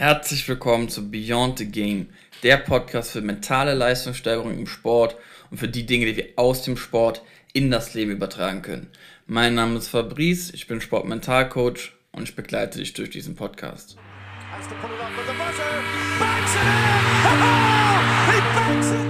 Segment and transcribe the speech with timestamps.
[0.00, 2.06] Herzlich willkommen zu Beyond the Game,
[2.42, 5.14] der Podcast für mentale Leistungssteigerung im Sport
[5.50, 7.20] und für die Dinge, die wir aus dem Sport
[7.52, 8.88] in das Leben übertragen können.
[9.26, 13.98] Mein Name ist Fabrice, ich bin Sportmentalcoach und ich begleite dich durch diesen Podcast.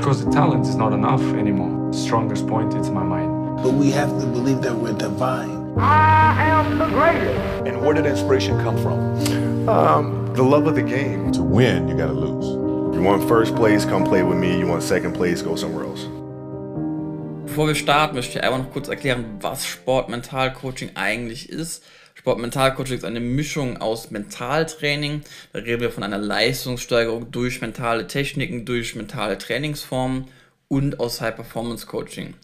[0.00, 1.92] Because the talent is not enough anymore.
[1.92, 3.62] The strongest point is my mind.
[3.62, 5.70] But we have to believe that we're divine.
[7.10, 7.66] Greatest.
[7.66, 9.68] And where did inspiration come from?
[9.68, 11.32] Um, the love of the game.
[11.32, 12.46] To win, you gotta lose.
[12.94, 14.58] You want first place, come play with me.
[14.58, 16.06] You want second place, go somewhere else.
[17.46, 21.82] Bevor wir starten, möchte ich einfach noch kurz erklären, was Sportmentalcoaching eigentlich ist.
[22.14, 25.22] Sportmentalcoaching ist eine Mischung aus Mentaltraining.
[25.52, 30.26] Da reden wir von einer Leistungssteigerung durch mentale Techniken, durch mentale Trainingsformen
[30.68, 32.34] und aus High Performance Coaching.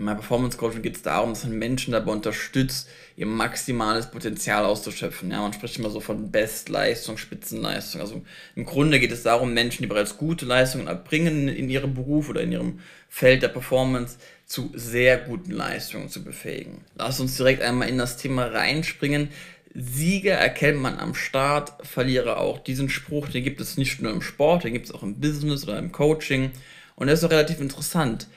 [0.00, 5.30] Meinem Performance Coaching geht es darum, dass man Menschen dabei unterstützt, ihr maximales Potenzial auszuschöpfen.
[5.30, 8.00] Ja, man spricht immer so von Bestleistung, Spitzenleistung.
[8.00, 8.22] Also
[8.56, 12.40] im Grunde geht es darum, Menschen, die bereits gute Leistungen erbringen in ihrem Beruf oder
[12.40, 16.82] in ihrem Feld der Performance, zu sehr guten Leistungen zu befähigen.
[16.96, 19.28] Lass uns direkt einmal in das Thema reinspringen.
[19.74, 22.58] Sieger erkennt man am Start, Verlierer auch.
[22.58, 25.64] Diesen Spruch, den gibt es nicht nur im Sport, den gibt es auch im Business
[25.64, 26.52] oder im Coaching.
[26.96, 28.28] Und das ist auch relativ interessant.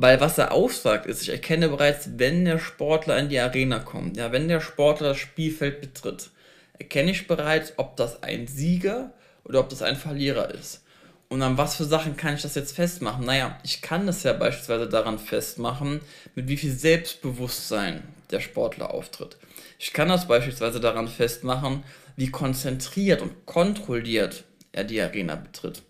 [0.00, 4.16] Weil was er aussagt, ist, ich erkenne bereits, wenn der Sportler in die Arena kommt,
[4.16, 6.30] ja, wenn der Sportler das Spielfeld betritt,
[6.78, 10.84] erkenne ich bereits, ob das ein Sieger oder ob das ein Verlierer ist.
[11.28, 13.24] Und an was für Sachen kann ich das jetzt festmachen?
[13.24, 16.00] Naja, ich kann das ja beispielsweise daran festmachen,
[16.36, 19.36] mit wie viel Selbstbewusstsein der Sportler auftritt.
[19.80, 21.82] Ich kann das beispielsweise daran festmachen,
[22.14, 25.82] wie konzentriert und kontrolliert er die Arena betritt.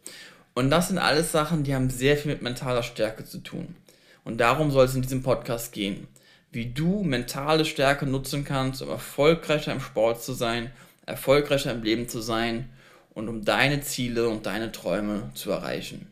[0.54, 3.76] Und das sind alles Sachen, die haben sehr viel mit mentaler Stärke zu tun.
[4.28, 6.06] Und darum soll es in diesem Podcast gehen.
[6.52, 10.70] Wie du mentale Stärke nutzen kannst, um erfolgreicher im Sport zu sein,
[11.06, 12.68] erfolgreicher im Leben zu sein
[13.14, 16.08] und um deine Ziele und deine Träume zu erreichen.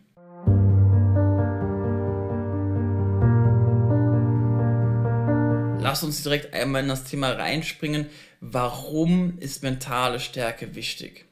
[5.82, 8.06] Lass uns direkt einmal in das Thema reinspringen.
[8.40, 11.26] Warum ist mentale Stärke wichtig?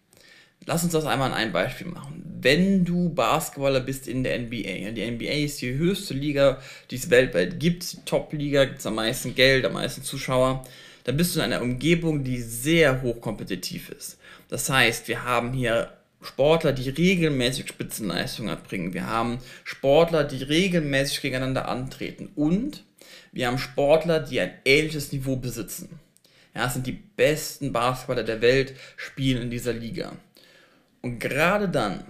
[0.67, 2.24] Lass uns das einmal an einem Beispiel machen.
[2.45, 6.61] Wenn du Basketballer bist in der NBA, die NBA ist die höchste Liga,
[6.91, 10.63] die es weltweit gibt, Top-Liga, gibt es am meisten Geld, am meisten Zuschauer,
[11.05, 14.19] dann bist du in einer Umgebung, die sehr hochkompetitiv ist.
[14.51, 15.91] Das heißt, wir haben hier
[16.21, 18.93] Sportler, die regelmäßig Spitzenleistungen erbringen.
[18.93, 22.29] Wir haben Sportler, die regelmäßig gegeneinander antreten.
[22.37, 22.85] Und
[23.33, 25.99] wir haben Sportler, die ein ähnliches Niveau besitzen.
[26.55, 30.13] Ja, es sind die besten Basketballer der Welt, spielen in dieser Liga.
[31.01, 32.05] Und gerade dann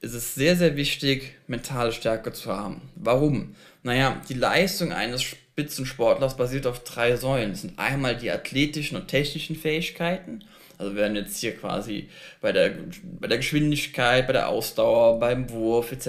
[0.00, 2.82] ist es sehr, sehr wichtig, mentale Stärke zu haben.
[2.94, 3.54] Warum?
[3.82, 7.50] Naja, die Leistung eines Spitzensportlers basiert auf drei Säulen.
[7.50, 10.44] Das sind einmal die athletischen und technischen Fähigkeiten.
[10.78, 12.74] Also wir werden jetzt hier quasi bei der,
[13.18, 16.06] bei der Geschwindigkeit, bei der Ausdauer, beim Wurf etc.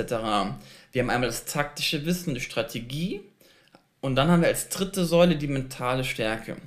[0.91, 3.21] Wir haben einmal das taktische Wissen, die Strategie.
[4.01, 6.57] Und dann haben wir als dritte Säule die mentale Stärke.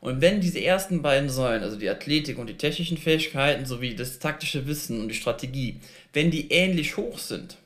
[0.00, 4.18] Und wenn diese ersten beiden Säulen, also die Athletik und die technischen Fähigkeiten sowie das
[4.18, 5.80] taktische Wissen und die Strategie,
[6.12, 7.58] wenn die ähnlich hoch sind,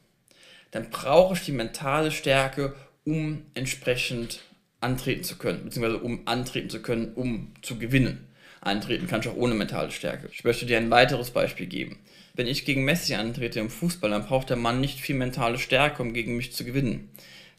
[0.71, 4.41] dann brauche ich die mentale Stärke, um entsprechend
[4.81, 8.27] antreten zu können, beziehungsweise um antreten zu können, um zu gewinnen.
[8.61, 10.29] Antreten kann ich auch ohne mentale Stärke.
[10.33, 11.99] Ich möchte dir ein weiteres Beispiel geben.
[12.35, 16.03] Wenn ich gegen Messi antrete im Fußball, dann braucht der Mann nicht viel mentale Stärke,
[16.03, 17.11] um gegen mich zu gewinnen.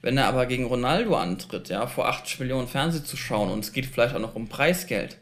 [0.03, 4.14] Wenn er aber gegen Ronaldo antritt, ja, vor 80 Millionen Fernsehzuschauern und es geht vielleicht
[4.14, 5.18] auch noch um Preisgeld,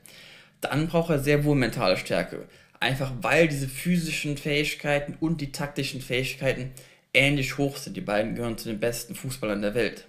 [0.60, 2.48] dann braucht er sehr wohl mentale Stärke.
[2.80, 6.72] Einfach weil diese physischen Fähigkeiten und die taktischen Fähigkeiten
[7.14, 7.96] ähnlich hoch sind.
[7.96, 10.08] Die beiden gehören zu den besten Fußballern der Welt.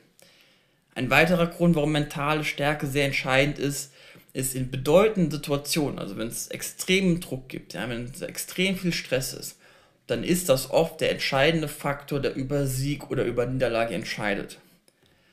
[0.94, 3.93] Ein weiterer Grund, warum mentale Stärke sehr entscheidend ist,
[4.33, 8.94] ist in bedeutenden Situationen, also wenn es extremen Druck gibt, ja, wenn es extrem viel
[8.94, 9.59] Stress ist,
[10.06, 14.59] dann ist das oft der entscheidende Faktor, der über Sieg oder über Niederlage entscheidet.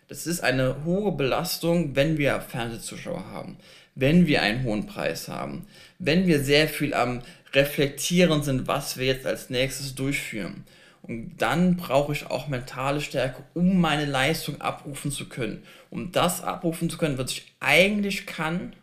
[0.09, 3.57] Das ist eine hohe Belastung, wenn wir Fernsehzuschauer haben,
[3.93, 5.67] wenn wir einen hohen Preis haben,
[5.99, 7.21] wenn wir sehr viel am
[7.53, 10.63] Reflektieren sind, was wir jetzt als nächstes durchführen.
[11.03, 15.63] Und dann brauche ich auch mentale Stärke, um meine Leistung abrufen zu können.
[15.91, 18.73] Um das abrufen zu können, was ich eigentlich kann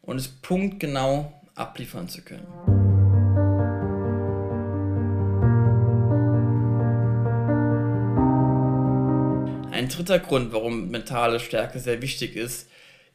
[0.00, 2.81] und es punktgenau abliefern zu können.
[9.72, 12.68] Ein dritter Grund, warum mentale Stärke sehr wichtig ist,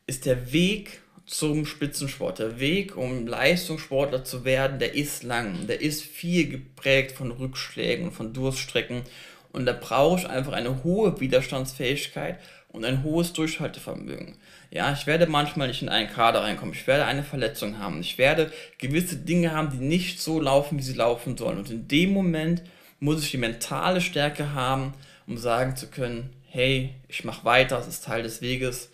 [0.07, 2.39] ist der Weg zum Spitzensport.
[2.39, 5.67] Der Weg, um Leistungssportler zu werden, der ist lang.
[5.67, 9.03] Der ist viel geprägt von Rückschlägen und von Durststrecken.
[9.51, 12.39] Und da brauche ich einfach eine hohe Widerstandsfähigkeit
[12.69, 14.35] und ein hohes Durchhaltevermögen.
[14.71, 16.73] Ja, ich werde manchmal nicht in einen Kader reinkommen.
[16.73, 18.01] Ich werde eine Verletzung haben.
[18.01, 21.59] Ich werde gewisse Dinge haben, die nicht so laufen, wie sie laufen sollen.
[21.59, 22.63] Und in dem Moment
[22.99, 24.95] muss ich die mentale Stärke haben,
[25.27, 28.89] um sagen zu können, hey, ich mache weiter, es ist Teil des Weges,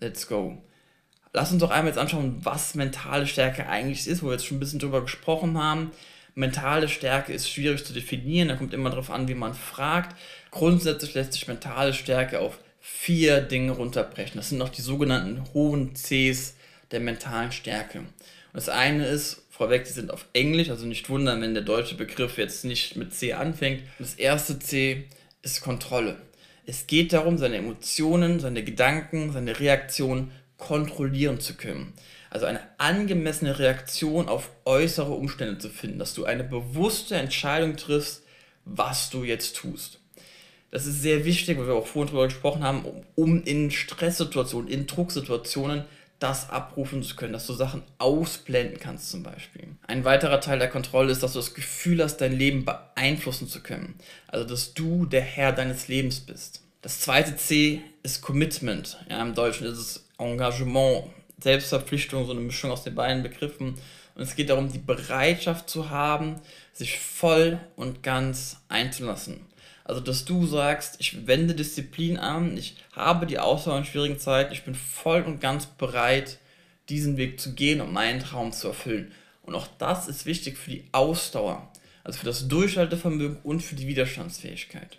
[0.00, 0.56] let's go.
[1.34, 4.56] Lass uns doch einmal jetzt anschauen, was mentale Stärke eigentlich ist, wo wir jetzt schon
[4.56, 5.90] ein bisschen drüber gesprochen haben.
[6.34, 10.16] Mentale Stärke ist schwierig zu definieren, da kommt immer darauf an, wie man fragt.
[10.50, 14.36] Grundsätzlich lässt sich mentale Stärke auf vier Dinge runterbrechen.
[14.36, 16.54] Das sind noch die sogenannten hohen Cs
[16.90, 17.98] der mentalen Stärke.
[17.98, 18.08] Und
[18.54, 22.38] das eine ist, vorweg, die sind auf Englisch, also nicht wundern, wenn der deutsche Begriff
[22.38, 23.82] jetzt nicht mit C anfängt.
[23.98, 25.04] Das erste C
[25.42, 26.16] ist Kontrolle.
[26.66, 31.92] Es geht darum, seine Emotionen, seine Gedanken, seine Reaktionen kontrollieren zu können.
[32.30, 38.22] Also eine angemessene Reaktion auf äußere Umstände zu finden, dass du eine bewusste Entscheidung triffst,
[38.64, 40.00] was du jetzt tust.
[40.70, 42.84] Das ist sehr wichtig, weil wir auch vorhin darüber gesprochen haben,
[43.14, 45.84] um in Stresssituationen, in Drucksituationen
[46.18, 49.68] das abrufen zu können, dass du Sachen ausblenden kannst zum Beispiel.
[49.86, 53.62] Ein weiterer Teil der Kontrolle ist, dass du das Gefühl hast, dein Leben beeinflussen zu
[53.62, 53.94] können.
[54.28, 56.62] Also, dass du der Herr deines Lebens bist.
[56.82, 58.98] Das zweite C ist Commitment.
[59.08, 61.06] Ja, Im Deutschen ist es Engagement,
[61.40, 63.74] Selbstverpflichtung, so eine Mischung aus den beiden Begriffen.
[64.14, 66.36] Und es geht darum, die Bereitschaft zu haben,
[66.72, 69.40] sich voll und ganz einzulassen.
[69.84, 74.52] Also, dass du sagst, ich wende Disziplin an, ich habe die Ausdauer in schwierigen Zeiten,
[74.52, 76.38] ich bin voll und ganz bereit,
[76.88, 79.12] diesen Weg zu gehen und meinen Traum zu erfüllen.
[79.42, 81.70] Und auch das ist wichtig für die Ausdauer,
[82.02, 84.98] also für das Durchhaltevermögen und für die Widerstandsfähigkeit.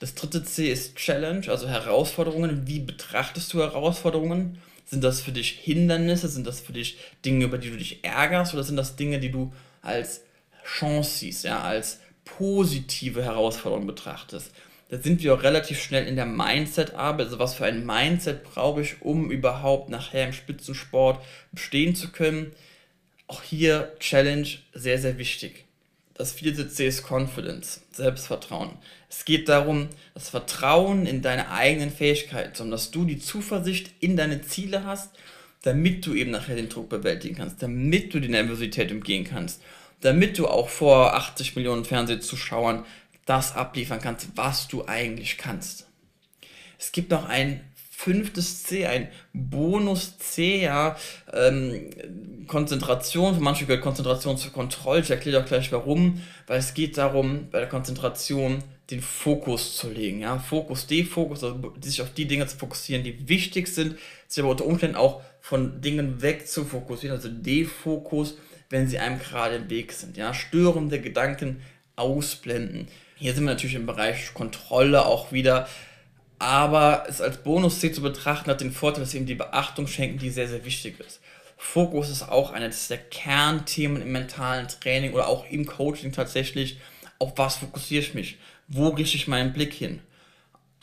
[0.00, 2.66] Das dritte C ist Challenge, also Herausforderungen.
[2.66, 4.58] Wie betrachtest du Herausforderungen?
[4.84, 6.28] Sind das für dich Hindernisse?
[6.28, 8.52] Sind das für dich Dinge, über die du dich ärgerst?
[8.52, 10.22] Oder sind das Dinge, die du als
[10.64, 14.52] Chance siehst, ja, als positive Herausforderung betrachtest.
[14.88, 17.26] Da sind wir auch relativ schnell in der Mindset-Arbeit.
[17.26, 22.52] Also was für ein Mindset brauche ich, um überhaupt nachher im Spitzensport bestehen zu können.
[23.26, 25.64] Auch hier Challenge sehr, sehr wichtig.
[26.12, 28.72] Das vierte C ist Confidence, Selbstvertrauen.
[29.08, 34.16] Es geht darum, das Vertrauen in deine eigenen Fähigkeiten, sondern dass du die Zuversicht in
[34.16, 35.10] deine Ziele hast,
[35.62, 39.62] damit du eben nachher den Druck bewältigen kannst, damit du die Nervosität umgehen kannst
[40.02, 42.84] damit du auch vor 80 Millionen Fernsehzuschauern
[43.24, 45.86] das abliefern kannst, was du eigentlich kannst.
[46.78, 47.60] Es gibt noch ein
[47.90, 50.96] fünftes C, ein Bonus C, ja,
[51.32, 51.90] ähm,
[52.48, 56.98] Konzentration, für manche gehört Konzentration zur Kontrolle, ich erkläre auch gleich warum, weil es geht
[56.98, 58.58] darum, bei der Konzentration
[58.90, 63.28] den Fokus zu legen, ja, Fokus, Defokus, also sich auf die Dinge zu fokussieren, die
[63.28, 63.96] wichtig sind,
[64.26, 68.36] sich aber unter Umständen auch von Dingen weg zu fokussieren, also Defokus,
[68.72, 70.16] wenn sie einem gerade im Weg sind.
[70.16, 70.32] Ja?
[70.32, 71.62] Störende Gedanken
[71.94, 72.88] ausblenden.
[73.16, 75.68] Hier sind wir natürlich im Bereich Kontrolle auch wieder.
[76.38, 80.18] Aber es als Bonus-C zu betrachten hat den Vorteil, dass sie ihm die Beachtung schenken,
[80.18, 81.20] die sehr, sehr wichtig ist.
[81.58, 86.80] Fokus ist auch eines der Kernthemen im mentalen Training oder auch im Coaching tatsächlich.
[87.18, 88.38] Auf was fokussiere ich mich?
[88.68, 90.00] Wo richte ich meinen Blick hin?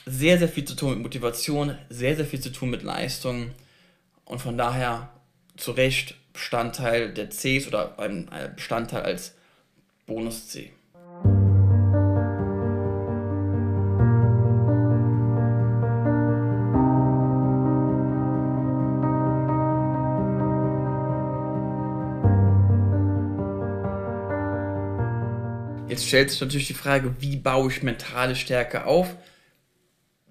[0.06, 3.50] Sehr, sehr viel zu tun mit Motivation, sehr, sehr viel zu tun mit Leistung.
[4.25, 5.09] Und von daher
[5.57, 9.36] zu Recht Bestandteil der Cs oder ein Bestandteil als
[10.07, 10.71] Bonus C.
[25.89, 29.14] Jetzt stellt sich natürlich die Frage, wie baue ich mentale Stärke auf?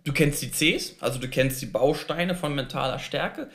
[0.05, 3.51] Du kennst die Cs, also du kennst die Bausteine von mentaler Stärke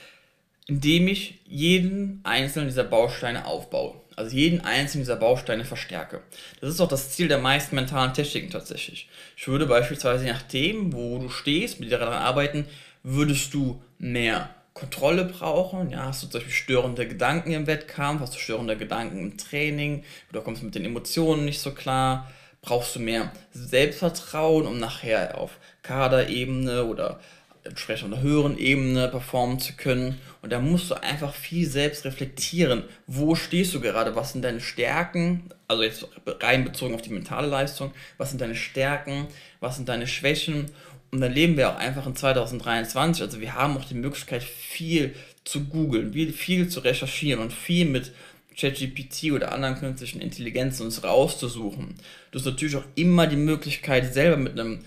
[0.67, 3.95] indem ich jeden einzelnen dieser Bausteine aufbaue.
[4.15, 6.21] Also jeden einzelnen dieser Bausteine verstärke.
[6.61, 9.09] Das ist auch das Ziel der meisten mentalen Techniken tatsächlich.
[9.35, 12.65] Ich würde beispielsweise nach dem, wo du stehst, mit dir daran arbeiten,
[13.01, 15.89] würdest du mehr Kontrolle brauchen.
[15.89, 20.03] Ja, hast du zum Beispiel störende Gedanken im Wettkampf, hast du störende Gedanken im Training
[20.29, 22.31] oder kommst mit den Emotionen nicht so klar.
[22.61, 27.19] Brauchst du mehr Selbstvertrauen, um nachher auf Kaderebene oder
[27.63, 30.19] entsprechend einer höheren Ebene performen zu können.
[30.43, 32.83] Und da musst du einfach viel selbst reflektieren.
[33.07, 34.13] Wo stehst du gerade?
[34.17, 35.49] Was sind deine Stärken?
[35.69, 36.05] Also jetzt
[36.41, 37.93] rein bezogen auf die mentale Leistung.
[38.17, 39.27] Was sind deine Stärken?
[39.61, 40.65] Was sind deine Schwächen?
[41.11, 43.23] Und dann leben wir auch einfach in 2023.
[43.23, 48.11] Also wir haben auch die Möglichkeit, viel zu googeln, viel zu recherchieren und viel mit
[48.57, 51.95] ChatGPT oder anderen künstlichen Intelligenzen uns rauszusuchen.
[52.31, 54.83] Du hast natürlich auch immer die Möglichkeit, selber mit einem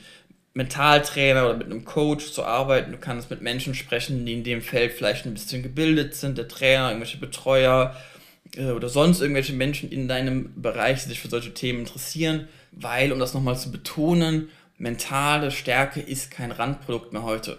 [0.57, 2.91] Mentaltrainer oder mit einem Coach zu arbeiten.
[2.91, 6.49] Du kannst mit Menschen sprechen, die in dem Feld vielleicht ein bisschen gebildet sind, der
[6.49, 7.95] Trainer, irgendwelche Betreuer,
[8.57, 13.13] äh, oder sonst irgendwelche Menschen in deinem Bereich, die sich für solche Themen interessieren, weil,
[13.13, 14.49] um das nochmal zu betonen,
[14.79, 17.59] mentale Stärke ist kein Randprodukt mehr heute.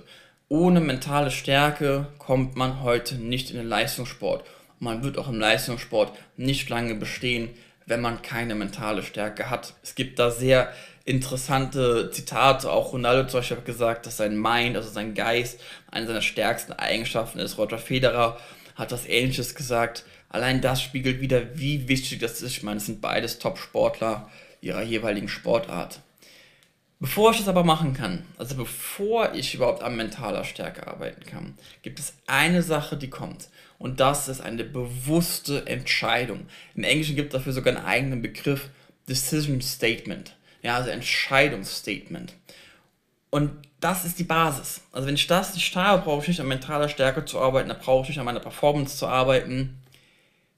[0.50, 4.44] Ohne mentale Stärke kommt man heute nicht in den Leistungssport.
[4.80, 7.50] Man wird auch im Leistungssport nicht lange bestehen,
[7.86, 9.76] wenn man keine mentale Stärke hat.
[9.84, 10.74] Es gibt da sehr
[11.08, 12.70] interessante Zitate.
[12.70, 15.60] Auch Ronaldo zum Beispiel hat gesagt, dass sein Mind, also sein Geist,
[15.90, 17.58] eine seiner stärksten Eigenschaften ist.
[17.58, 18.38] Roger Federer
[18.76, 20.04] hat was Ähnliches gesagt.
[20.30, 22.52] Allein das spiegelt wieder, wie wichtig das ist.
[22.52, 26.02] Ich meine, es sind beides Top-Sportler ihrer jeweiligen Sportart.
[27.00, 31.58] Bevor ich das aber machen kann, also bevor ich überhaupt an mentaler Stärke arbeiten kann,
[31.84, 33.50] gibt es eine Sache, die kommt.
[33.80, 36.48] Und das ist eine bewusste Entscheidung.
[36.76, 38.70] Im Englischen gibt es dafür sogar einen eigenen Begriff,
[39.08, 40.37] Decision Statement.
[40.62, 42.34] Ja, also Entscheidungsstatement.
[43.30, 44.82] Und das ist die Basis.
[44.92, 47.76] Also wenn ich das nicht habe, brauche ich nicht an mentaler Stärke zu arbeiten, da
[47.76, 49.82] brauche ich nicht an meiner Performance zu arbeiten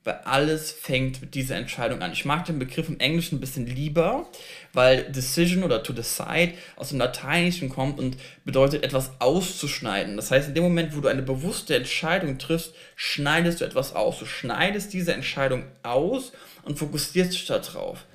[0.09, 2.13] weil alles fängt mit dieser Entscheidung an.
[2.13, 4.27] Ich mag den Begriff im Englischen ein bisschen lieber,
[4.73, 10.15] weil Decision oder to decide aus dem Lateinischen kommt und bedeutet etwas auszuschneiden.
[10.15, 14.19] Das heißt, in dem Moment, wo du eine bewusste Entscheidung triffst, schneidest du etwas aus.
[14.19, 16.31] Du schneidest diese Entscheidung aus
[16.63, 18.05] und fokussierst dich darauf.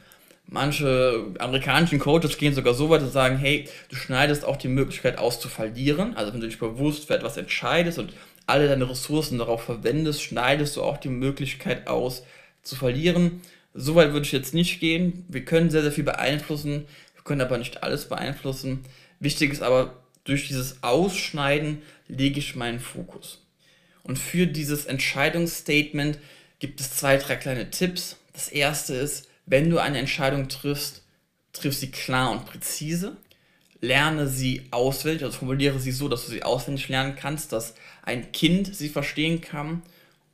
[0.47, 5.19] Manche amerikanischen Coaches gehen sogar so weit und sagen, hey, du schneidest auch die Möglichkeit
[5.19, 6.17] aus zu verlieren.
[6.17, 8.13] Also wenn du dich bewusst für etwas entscheidest und
[8.47, 12.25] alle deine Ressourcen darauf verwendest, schneidest du auch die Möglichkeit aus
[12.63, 13.41] zu verlieren.
[13.73, 15.25] Soweit würde ich jetzt nicht gehen.
[15.29, 18.85] Wir können sehr, sehr viel beeinflussen, wir können aber nicht alles beeinflussen.
[19.21, 23.43] Wichtig ist aber, durch dieses Ausschneiden lege ich meinen Fokus.
[24.03, 26.19] Und für dieses Entscheidungsstatement
[26.59, 28.17] gibt es zwei, drei kleine Tipps.
[28.33, 31.03] Das erste ist, wenn du eine Entscheidung triffst,
[31.53, 33.17] triff sie klar und präzise
[33.85, 38.33] lerne sie auswendig, also formuliere sie so, dass du sie auswendig lernen kannst, dass ein
[38.33, 39.83] Kind sie verstehen kann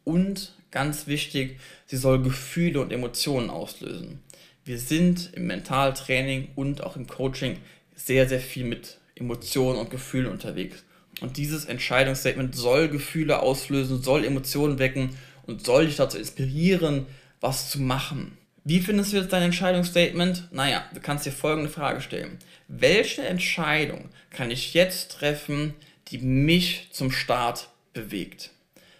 [0.05, 4.21] und ganz wichtig, sie soll Gefühle und Emotionen auslösen.
[4.65, 7.59] Wir sind im Mentaltraining und auch im Coaching
[7.97, 10.85] sehr, sehr viel mit Emotionen und Gefühlen unterwegs.
[11.21, 15.11] Und dieses Entscheidungsstatement soll Gefühle auslösen, soll Emotionen wecken
[15.47, 17.07] und soll dich dazu inspirieren,
[17.41, 18.39] was zu machen.
[18.71, 20.47] Wie findest du jetzt dein Entscheidungsstatement?
[20.53, 22.39] Naja, du kannst dir folgende Frage stellen.
[22.69, 25.75] Welche Entscheidung kann ich jetzt treffen,
[26.07, 28.51] die mich zum Start bewegt?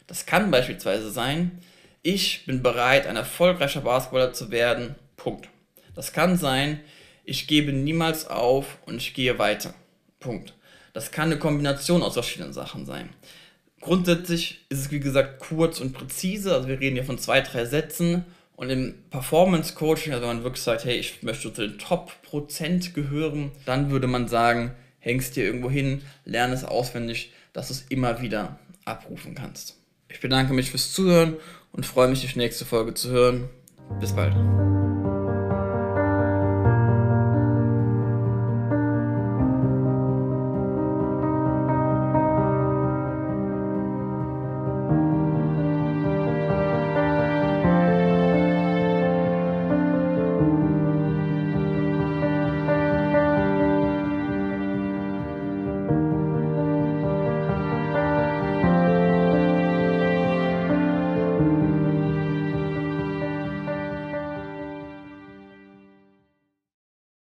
[0.09, 1.61] Das kann beispielsweise sein,
[2.03, 4.97] ich bin bereit, ein erfolgreicher Basketballer zu werden.
[5.17, 5.49] Punkt.
[5.95, 6.81] Das kann sein,
[7.23, 9.73] ich gebe niemals auf und ich gehe weiter.
[10.19, 10.53] Punkt.
[10.95, 13.11] Das kann eine Kombination aus verschiedenen Sachen sein.
[13.81, 17.67] Grundsätzlich ist es wie gesagt kurz und präzise, also wir reden hier von zwei, drei
[17.67, 18.25] Sätzen
[18.61, 22.13] und im Performance Coaching, also wenn man wirklich sagt, hey, ich möchte zu den Top
[22.21, 27.73] Prozent gehören, dann würde man sagen, hängst dir irgendwo hin, lerne es auswendig, dass du
[27.73, 29.79] es immer wieder abrufen kannst.
[30.11, 31.39] Ich bedanke mich fürs Zuhören
[31.73, 33.49] und freue mich, die nächste Folge zu hören.
[33.99, 34.35] Bis bald.